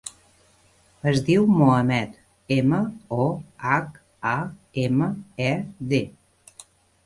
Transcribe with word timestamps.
Es 1.11 1.19
diu 1.27 1.45
Mohamed: 1.57 2.15
ema, 2.57 2.81
o, 3.27 3.29
hac, 3.69 4.03
a, 4.33 4.35
ema, 4.89 5.15
e, 5.51 5.55
de. 5.95 6.05